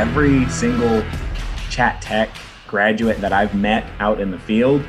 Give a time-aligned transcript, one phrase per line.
[0.00, 1.04] every single
[1.68, 2.30] chat tech
[2.66, 4.82] graduate that I've met out in the field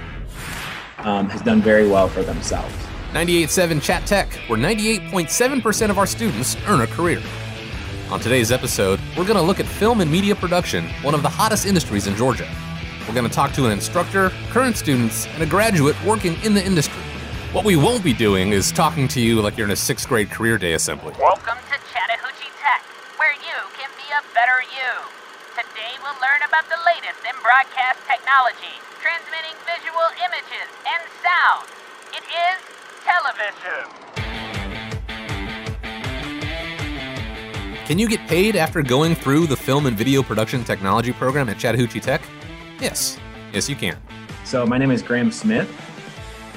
[0.99, 2.73] um, has done very well for themselves.
[3.11, 7.21] 98.7 Chat Tech, where 98.7% of our students earn a career.
[8.09, 11.29] On today's episode, we're going to look at film and media production, one of the
[11.29, 12.47] hottest industries in Georgia.
[13.05, 16.63] We're going to talk to an instructor, current students, and a graduate working in the
[16.63, 17.01] industry.
[17.51, 20.29] What we won't be doing is talking to you like you're in a sixth grade
[20.29, 21.13] career day assembly.
[21.19, 22.81] Welcome to Chattahoochee Tech,
[23.17, 24.81] where you can be a better you.
[26.01, 31.67] Today we'll learn about the latest in broadcast technology, transmitting visual images and sound.
[32.13, 32.57] It is
[33.05, 33.85] television.
[37.85, 41.57] Can you get paid after going through the film and video production technology program at
[41.59, 42.21] Chattahoochee Tech?
[42.79, 43.19] Yes.
[43.53, 43.97] Yes, you can.
[44.43, 45.69] So, my name is Graham Smith.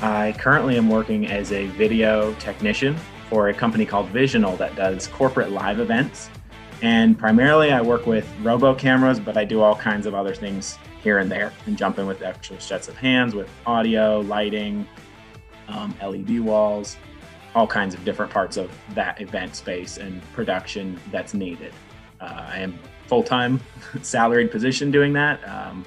[0.00, 2.96] I currently am working as a video technician
[3.28, 6.30] for a company called Visional that does corporate live events.
[6.84, 10.76] And primarily, I work with robo cameras, but I do all kinds of other things
[11.02, 14.86] here and there and jump in with extra sets of hands with audio, lighting,
[15.68, 16.98] um, LED walls,
[17.54, 21.72] all kinds of different parts of that event space and production that's needed.
[22.20, 23.62] Uh, I am full time
[24.02, 25.42] salaried position doing that.
[25.48, 25.86] Um,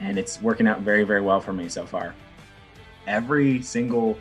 [0.00, 2.14] and it's working out very, very well for me so far.
[3.06, 4.16] Every single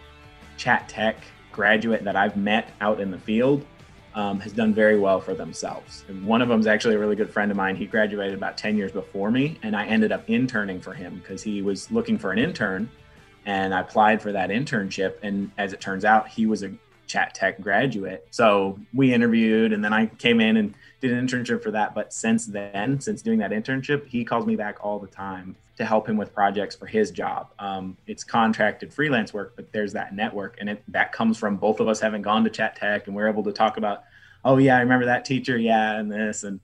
[0.58, 3.66] chat tech graduate that I've met out in the field
[4.16, 6.04] um, has done very well for themselves.
[6.08, 7.76] And one of them is actually a really good friend of mine.
[7.76, 11.44] He graduated about 10 years before me, and I ended up interning for him because
[11.44, 12.90] he was looking for an intern.
[13.46, 15.16] And I applied for that internship.
[15.24, 16.72] And as it turns out, he was a
[17.08, 18.28] chat tech graduate.
[18.32, 21.96] So we interviewed, and then I came in and did an internship for that.
[21.96, 25.86] But since then, since doing that internship, he calls me back all the time to
[25.86, 27.54] help him with projects for his job.
[27.58, 31.80] Um, it's contracted freelance work, but there's that network, and it, that comes from both
[31.80, 34.04] of us having gone to Chat Tech, and we're able to talk about,
[34.44, 36.60] oh yeah, I remember that teacher, yeah, and this, and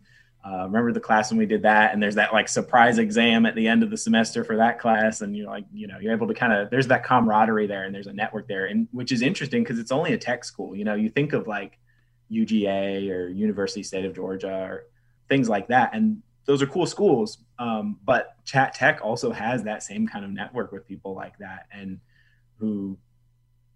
[0.45, 3.55] uh, remember the class when we did that, and there's that like surprise exam at
[3.55, 6.27] the end of the semester for that class, and you're like, you know, you're able
[6.27, 9.22] to kind of there's that camaraderie there, and there's a network there, and which is
[9.22, 10.75] interesting because it's only a tech school.
[10.75, 11.79] You know, you think of like
[12.29, 14.84] UGA or University State of Georgia or
[15.29, 17.39] things like that, and those are cool schools.
[17.59, 21.66] Um, but Chat Tech also has that same kind of network with people like that
[21.72, 22.00] and
[22.59, 22.97] who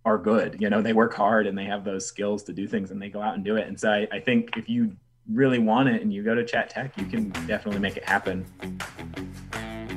[0.05, 0.57] are good.
[0.59, 3.09] You know, they work hard and they have those skills to do things and they
[3.09, 3.67] go out and do it.
[3.67, 4.95] And so I, I think if you
[5.31, 8.45] really want it and you go to Chat Tech, you can definitely make it happen.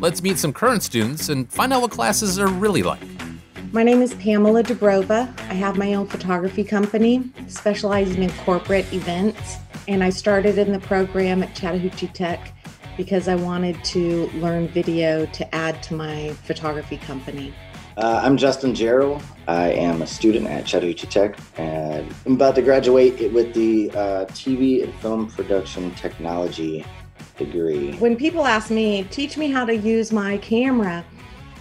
[0.01, 3.01] Let's meet some current students and find out what classes are really like.
[3.73, 5.29] My name is Pamela Dubrova.
[5.49, 9.57] I have my own photography company specializing in corporate events,
[9.89, 12.53] and I started in the program at Chattahoochee Tech
[12.97, 17.55] because I wanted to learn video to add to my photography company.
[17.97, 19.23] Uh, I'm Justin Gerald.
[19.47, 24.25] I am a student at Chattahoochee Tech, and I'm about to graduate with the uh,
[24.27, 26.87] TV and film production technology
[27.37, 27.93] degree.
[27.97, 31.05] When people ask me, teach me how to use my camera,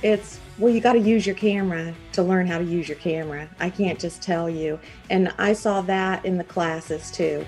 [0.04, 3.50] it's well, you got to use your camera to learn how to use your camera.
[3.60, 4.80] I can't just tell you.
[5.10, 7.46] And I saw that in the classes too.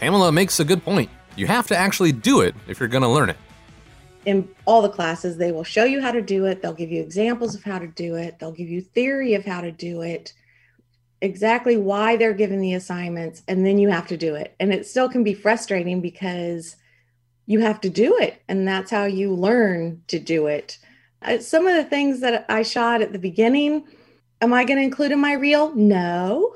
[0.00, 1.08] Pamela makes a good point.
[1.36, 3.36] You have to actually do it if you're going to learn it.
[4.24, 6.62] In all the classes, they will show you how to do it.
[6.62, 8.38] They'll give you examples of how to do it.
[8.38, 10.32] They'll give you theory of how to do it,
[11.20, 14.54] exactly why they're given the assignments, and then you have to do it.
[14.60, 16.76] And it still can be frustrating because
[17.46, 20.78] you have to do it, and that's how you learn to do it.
[21.22, 23.84] Uh, some of the things that I shot at the beginning,
[24.40, 25.74] am I going to include in my reel?
[25.74, 26.54] No.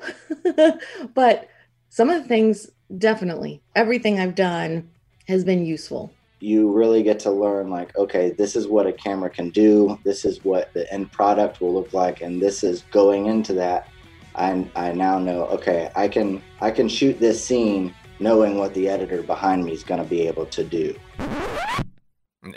[1.13, 1.49] but
[1.89, 4.89] some of the things definitely everything I've done
[5.27, 6.11] has been useful.
[6.39, 10.23] You really get to learn, like, okay, this is what a camera can do, this
[10.23, 13.89] is what the end product will look like, and this is going into that.
[14.35, 18.87] I, I now know, okay, I can I can shoot this scene knowing what the
[18.87, 20.95] editor behind me is going to be able to do.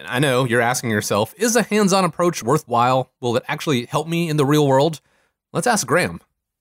[0.06, 3.10] I know you're asking yourself, is a hands on approach worthwhile?
[3.20, 5.00] Will it actually help me in the real world?
[5.52, 6.20] Let's ask Graham.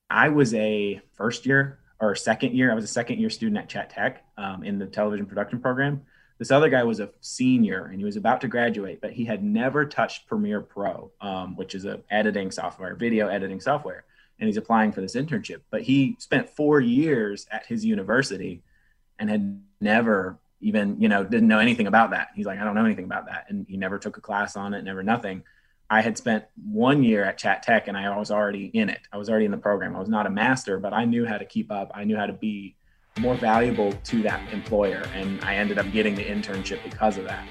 [0.10, 2.72] I was a first year or second year.
[2.72, 6.02] I was a second year student at Chat Tech um, in the television production program.
[6.38, 9.44] This other guy was a senior and he was about to graduate, but he had
[9.44, 14.06] never touched Premiere Pro, um, which is a editing software, video editing software.
[14.40, 15.62] And he's applying for this internship.
[15.70, 18.64] But he spent four years at his university
[19.20, 22.30] and had never even, you know, didn't know anything about that.
[22.36, 23.48] He's like, I don't know anything about that.
[23.50, 25.44] And he never took a class on it, never nothing.
[25.92, 29.00] I had spent one year at Chat Tech and I was already in it.
[29.12, 29.96] I was already in the program.
[29.96, 31.92] I was not a master, but I knew how to keep up.
[31.96, 32.76] I knew how to be
[33.20, 35.04] more valuable to that employer.
[35.16, 37.44] And I ended up getting the internship because of that.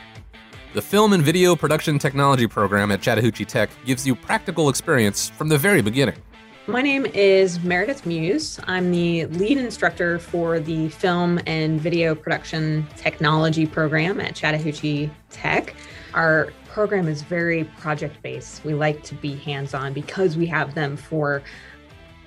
[0.72, 5.48] The Film and Video Production Technology program at Chattahoochee Tech gives you practical experience from
[5.48, 6.22] the very beginning.
[6.68, 8.60] My name is Meredith Muse.
[8.68, 15.74] I'm the lead instructor for the Film and Video Production Technology program at Chattahoochee Tech.
[16.14, 18.64] Our program is very project based.
[18.64, 21.42] We like to be hands on because we have them for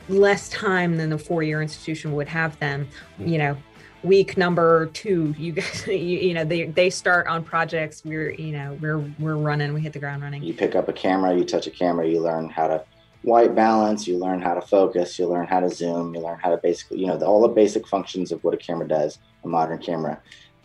[0.09, 2.87] less time than the four year institution would have them.
[3.19, 3.57] You know,
[4.03, 8.03] week number two, you guys, you, you, know, they, they start on projects.
[8.03, 10.43] We're, you know, we're, we're running, we hit the ground running.
[10.43, 12.83] You pick up a camera, you touch a camera, you learn how to
[13.23, 16.49] white balance, you learn how to focus, you learn how to zoom, you learn how
[16.49, 19.47] to basically, you know, the, all the basic functions of what a camera does, a
[19.47, 20.19] modern camera.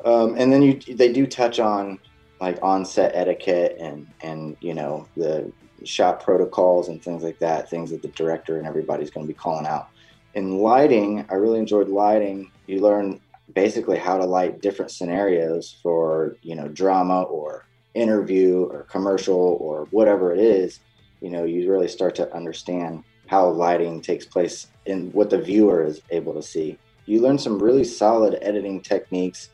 [0.05, 1.99] Um, and then you, they do touch on
[2.41, 5.50] like on-set etiquette and, and, you know, the
[5.85, 9.38] shot protocols and things like that, things that the director and everybody's going to be
[9.38, 9.88] calling out.
[10.35, 12.50] In lighting, I really enjoyed lighting.
[12.67, 13.21] You learn
[13.55, 19.87] basically how to light different scenarios for, you know, drama or interview or commercial or
[19.91, 20.81] whatever it is
[21.21, 25.85] you know, you really start to understand how lighting takes place and what the viewer
[25.85, 26.79] is able to see.
[27.06, 29.50] You learn some really solid editing techniques.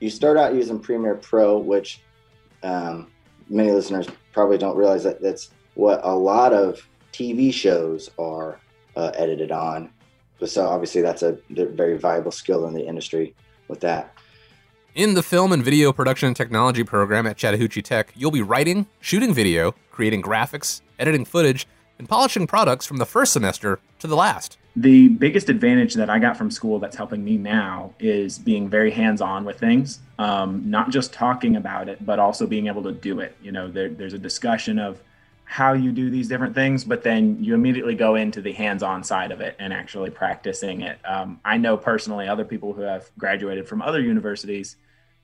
[0.00, 2.02] You start out using Premiere Pro, which
[2.66, 3.06] um,
[3.48, 8.58] many listeners probably don't realize that that's what a lot of TV shows are
[8.96, 9.90] uh, edited on.
[10.44, 13.34] So obviously, that's a very valuable skill in the industry
[13.68, 14.12] with that.
[14.94, 19.32] In the film and video production technology program at Chattahoochee Tech, you'll be writing, shooting
[19.32, 21.66] video, creating graphics, editing footage,
[21.98, 24.58] and polishing products from the first semester to the last.
[24.78, 28.90] The biggest advantage that I got from school that's helping me now is being very
[28.90, 32.92] hands on with things, um, not just talking about it, but also being able to
[32.92, 33.34] do it.
[33.42, 35.00] You know, there, there's a discussion of
[35.44, 39.02] how you do these different things, but then you immediately go into the hands on
[39.02, 40.98] side of it and actually practicing it.
[41.06, 44.76] Um, I know personally other people who have graduated from other universities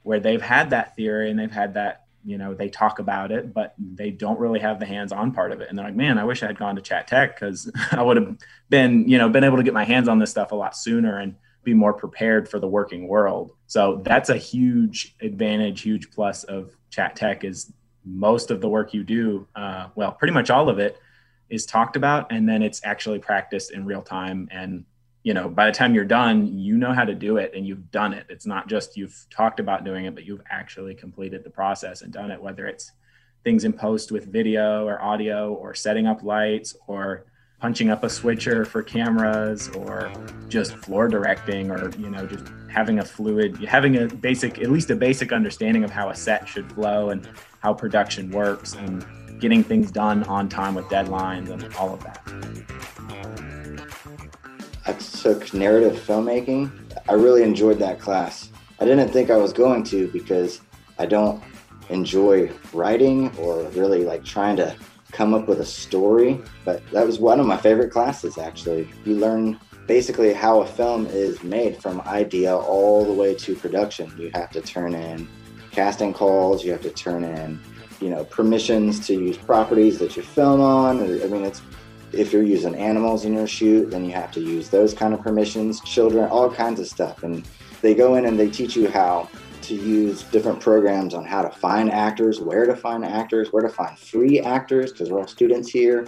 [0.05, 3.53] where they've had that theory and they've had that you know they talk about it
[3.53, 5.69] but they don't really have the hands-on part of it.
[5.69, 8.17] And they're like man i wish i had gone to chat tech because i would
[8.17, 8.37] have
[8.69, 11.19] been you know been able to get my hands on this stuff a lot sooner
[11.19, 11.35] and
[11.65, 13.53] be more prepared for the working world.
[13.67, 17.73] So that's a huge advantage huge plus of chat tech is
[18.05, 20.99] most of the work you do uh, well pretty much all of it
[21.51, 24.85] is talked about and then it's actually practiced in real time and
[25.23, 27.91] you know by the time you're done you know how to do it and you've
[27.91, 28.27] done it.
[28.29, 32.13] It's not just you've talked about doing it but you've actually completed the process and
[32.13, 32.93] done it whether it's
[33.45, 37.27] things in post with video or audio or setting up lights or
[37.61, 40.13] punching up a switcher for cameras or
[40.49, 44.91] just floor directing or you know just having a fluid having a basic at least
[44.91, 47.29] a basic understanding of how a set should flow and
[47.61, 49.07] how production works and
[49.41, 53.62] getting things done on time with deadlines and all of that
[54.87, 56.71] I took narrative filmmaking.
[57.09, 58.51] I really enjoyed that class.
[58.81, 60.61] I didn't think I was going to because
[60.99, 61.43] I don't
[61.89, 64.75] enjoy writing or really like trying to
[65.13, 68.89] come up with a story, but that was one of my favorite classes actually.
[69.05, 74.13] You learn basically how a film is made from idea all the way to production.
[74.19, 75.29] You have to turn in
[75.71, 77.61] casting calls, you have to turn in,
[78.01, 81.01] you know, permissions to use properties that you film on.
[81.01, 81.63] I mean, it's
[82.13, 85.23] if you're using animals in your shoot, then you have to use those kind of
[85.23, 87.23] permissions, children, all kinds of stuff.
[87.23, 87.47] And
[87.81, 89.29] they go in and they teach you how
[89.63, 93.69] to use different programs on how to find actors, where to find actors, where to
[93.69, 96.07] find free actors, because we're all students here.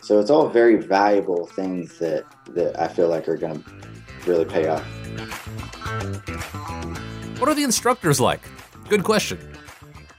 [0.00, 3.70] So it's all very valuable things that, that I feel like are going to
[4.26, 4.84] really pay off.
[7.38, 8.40] What are the instructors like?
[8.88, 9.38] Good question.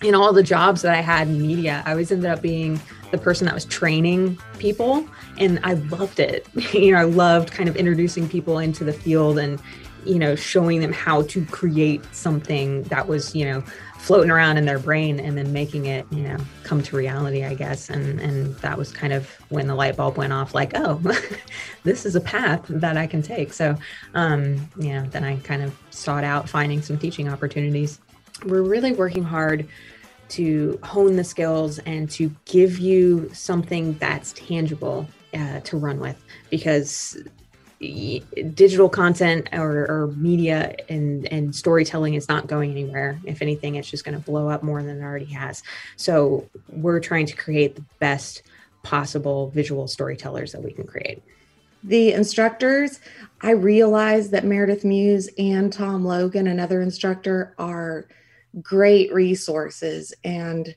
[0.02, 2.82] In all the jobs that I had in media, I always ended up being
[3.14, 6.48] the person that was training people and I loved it.
[6.74, 9.62] you know, I loved kind of introducing people into the field and
[10.04, 13.62] you know, showing them how to create something that was, you know,
[14.00, 17.54] floating around in their brain and then making it, you know, come to reality, I
[17.54, 17.90] guess.
[17.90, 20.96] And and that was kind of when the light bulb went off like, oh,
[21.84, 23.54] this is a path that I can take.
[23.54, 23.78] So,
[24.14, 28.00] um, you know, then I kind of sought out finding some teaching opportunities.
[28.46, 29.70] We're really working hard
[30.30, 36.24] to hone the skills and to give you something that's tangible uh, to run with
[36.50, 37.18] because
[38.54, 43.20] digital content or, or, media and, and storytelling is not going anywhere.
[43.26, 45.64] If anything, it's just going to blow up more than it already has.
[45.98, 48.44] So we're trying to create the best
[48.84, 51.22] possible visual storytellers that we can create.
[51.84, 53.02] The instructors,
[53.42, 58.06] I realize that Meredith Muse and Tom Logan, another instructor, are
[58.62, 60.76] great resources and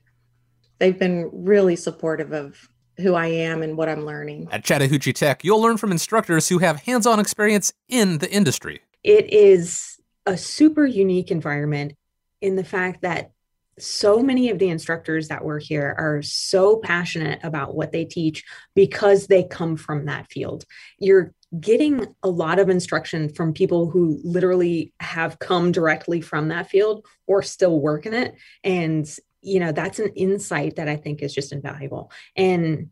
[0.78, 2.68] they've been really supportive of
[2.98, 4.48] who I am and what I'm learning.
[4.50, 8.80] At Chattahoochee Tech, you'll learn from instructors who have hands on experience in the industry.
[9.02, 11.94] It is a super unique environment
[12.40, 13.32] in the fact that
[13.78, 18.42] so many of the instructors that work here are so passionate about what they teach
[18.74, 20.64] because they come from that field.
[20.98, 26.68] You're getting a lot of instruction from people who literally have come directly from that
[26.68, 28.34] field or still work in it.
[28.64, 29.08] And,
[29.42, 32.10] you know, that's an insight that I think is just invaluable.
[32.36, 32.90] And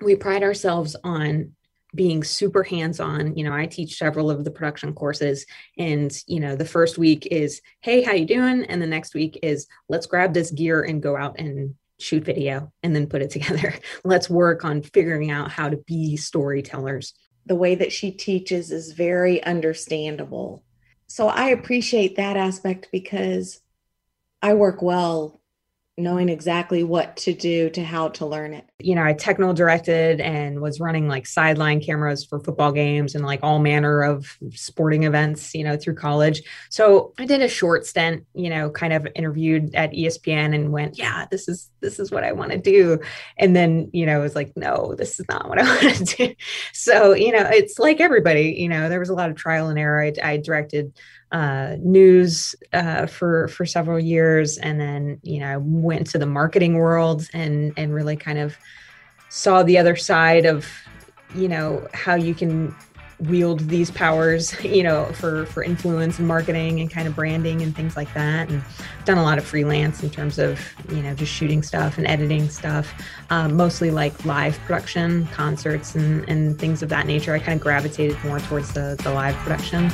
[0.00, 1.52] we pride ourselves on
[1.94, 5.46] being super hands-on you know i teach several of the production courses
[5.78, 9.38] and you know the first week is hey how you doing and the next week
[9.42, 13.30] is let's grab this gear and go out and shoot video and then put it
[13.36, 13.74] together
[14.04, 17.14] let's work on figuring out how to be storytellers
[17.48, 20.62] the way that she teaches is very understandable
[21.06, 23.60] so i appreciate that aspect because
[24.42, 25.38] i work well
[25.98, 28.67] knowing exactly what to do to how to learn it.
[28.80, 33.24] You know, I techno directed and was running like sideline cameras for football games and
[33.24, 36.42] like all manner of sporting events, you know, through college.
[36.70, 40.96] So I did a short stint, you know, kind of interviewed at ESPN and went,
[40.96, 43.00] yeah, this is this is what I want to do.
[43.36, 46.04] And then, you know, it was like, no, this is not what I want to
[46.04, 46.34] do.
[46.72, 49.78] So, you know, it's like everybody, you know, there was a lot of trial and
[49.78, 50.02] error.
[50.02, 50.92] I, I directed
[51.30, 56.26] uh, news uh, for for several years, and then you know I went to the
[56.26, 58.56] marketing world and and really kind of
[59.28, 60.66] saw the other side of
[61.34, 62.74] you know how you can
[63.20, 67.74] wield these powers you know for for influence and marketing and kind of branding and
[67.74, 68.62] things like that and
[69.04, 72.48] done a lot of freelance in terms of you know just shooting stuff and editing
[72.48, 72.92] stuff
[73.30, 77.60] um, mostly like live production concerts and and things of that nature i kind of
[77.60, 79.90] gravitated more towards the the live production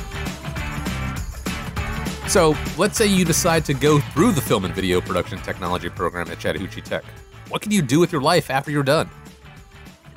[2.27, 6.29] so, let's say you decide to go through the film and video production technology program
[6.31, 7.03] at Chattahoochee Tech.
[7.49, 9.09] What can you do with your life after you're done?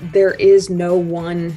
[0.00, 1.56] There is no one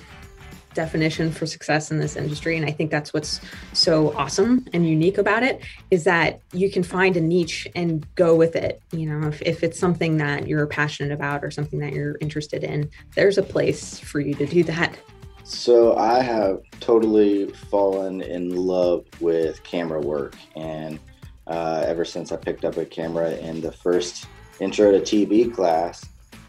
[0.73, 3.41] definition for success in this industry and i think that's what's
[3.73, 8.35] so awesome and unique about it is that you can find a niche and go
[8.35, 8.81] with it.
[8.93, 12.63] You know if, if it's something that you're passionate about or something that you're interested
[12.63, 14.97] in there's a place for you to do that.
[15.43, 20.99] So I have totally fallen in love with camera work, and
[21.47, 24.27] uh, ever since I picked up a camera in the first
[24.59, 26.05] intro to TV class,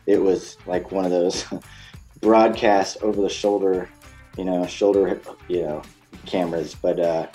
[0.06, 1.44] it was like one of those
[2.20, 3.88] broadcast over the shoulder,
[4.36, 5.82] you know, shoulder, you know,
[6.26, 6.74] cameras.
[6.74, 7.26] But uh,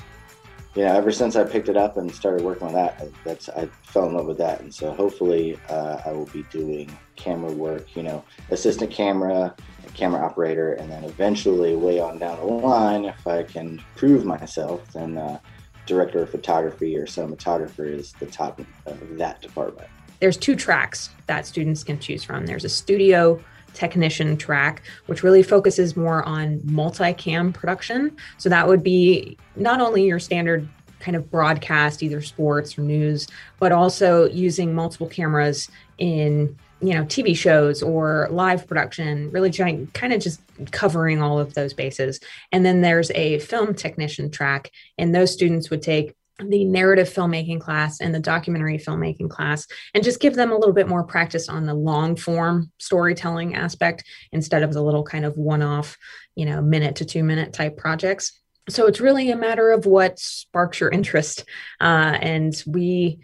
[0.76, 3.68] you know, ever since I picked it up and started working on that, that's I
[3.84, 7.96] fell in love with that, and so hopefully uh, I will be doing camera work.
[7.96, 9.56] You know, assistant camera,
[9.94, 14.94] camera operator, and then eventually, way on down the line, if I can prove myself,
[14.94, 15.40] then uh,
[15.88, 19.90] director of photography or cinematographer is the top of that department.
[20.20, 22.46] There's two tracks that students can choose from.
[22.46, 23.40] There's a studio
[23.74, 28.16] technician track, which really focuses more on multicam production.
[28.38, 30.68] So that would be not only your standard
[31.00, 33.28] kind of broadcast, either sports or news,
[33.60, 35.70] but also using multiple cameras
[36.00, 41.40] in you know tv shows or live production really trying kind of just covering all
[41.40, 42.20] of those bases
[42.52, 44.70] and then there's a film technician track
[45.00, 46.14] and those students would take
[46.46, 50.74] the narrative filmmaking class and the documentary filmmaking class and just give them a little
[50.74, 55.36] bit more practice on the long form storytelling aspect instead of the little kind of
[55.38, 55.98] one off
[56.36, 58.40] you know minute to two minute type projects.
[58.70, 61.46] So it's really a matter of what sparks your interest
[61.82, 63.20] uh, and we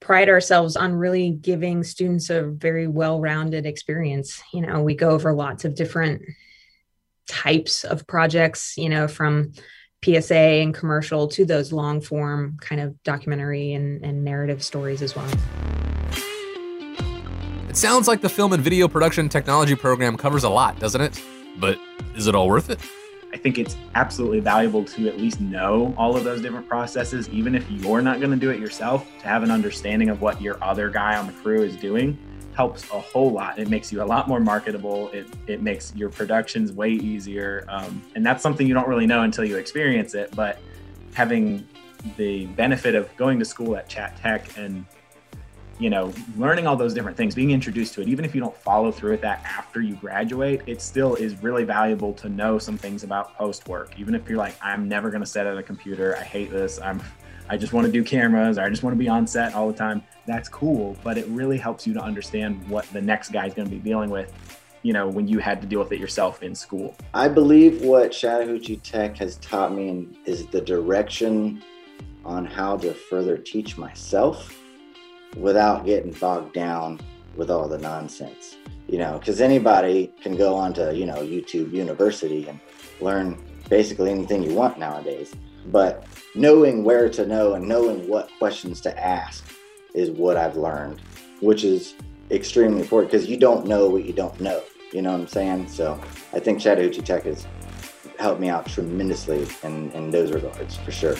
[0.00, 4.42] pride ourselves on really giving students a very well-rounded experience.
[4.54, 6.22] You know we go over lots of different
[7.28, 9.52] types of projects you know from
[10.04, 15.14] psa and commercial to those long form kind of documentary and, and narrative stories as
[15.14, 15.28] well.
[17.68, 21.22] It sounds like the film and video production technology program covers a lot doesn't it?
[21.58, 21.78] But
[22.16, 22.80] is it all worth it?
[23.32, 27.54] I think it's absolutely valuable to at least know all of those different processes, even
[27.54, 30.62] if you're not going to do it yourself, to have an understanding of what your
[30.62, 32.18] other guy on the crew is doing
[32.54, 33.58] helps a whole lot.
[33.58, 35.08] It makes you a lot more marketable.
[35.10, 37.64] It, it makes your productions way easier.
[37.68, 40.34] Um, and that's something you don't really know until you experience it.
[40.36, 40.58] But
[41.14, 41.66] having
[42.16, 44.84] the benefit of going to school at Chat Tech and
[45.78, 48.56] you know, learning all those different things, being introduced to it, even if you don't
[48.56, 52.78] follow through with that after you graduate, it still is really valuable to know some
[52.78, 53.98] things about post work.
[53.98, 56.80] Even if you're like, I'm never going to set at a computer, I hate this,
[56.80, 57.02] I'm,
[57.48, 59.68] I just want to do cameras, or I just want to be on set all
[59.68, 60.02] the time.
[60.26, 63.68] That's cool, but it really helps you to understand what the next guy is going
[63.68, 64.32] to be dealing with.
[64.82, 66.96] You know, when you had to deal with it yourself in school.
[67.14, 71.62] I believe what Chattahoochee Tech has taught me is the direction
[72.24, 74.56] on how to further teach myself
[75.36, 77.00] without getting bogged down
[77.36, 78.56] with all the nonsense
[78.88, 82.60] you know because anybody can go onto you know youtube university and
[83.00, 85.34] learn basically anything you want nowadays
[85.66, 86.04] but
[86.34, 89.44] knowing where to know and knowing what questions to ask
[89.94, 91.00] is what I've learned,
[91.40, 91.94] which is
[92.30, 94.62] extremely important because you don't know what you don't know.
[94.92, 95.68] You know what I'm saying?
[95.68, 96.00] So
[96.32, 97.46] I think Chattahoochee Tech has
[98.18, 101.16] helped me out tremendously in, in those regards for sure.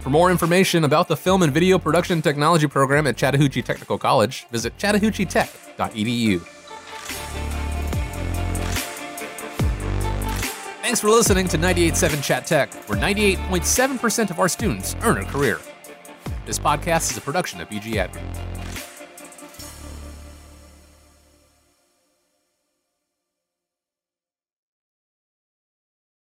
[0.00, 4.46] For more information about the Film and Video Production Technology program at Chattahoochee Technical College,
[4.48, 6.61] visit chattahoocheetech.edu.
[10.92, 15.58] Thanks for listening to 98.7 Chat Tech, where 98.7% of our students earn a career.
[16.44, 18.51] This podcast is a production of BG Admin.